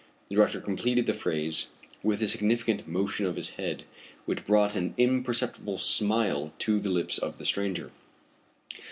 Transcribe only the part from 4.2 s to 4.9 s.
which brought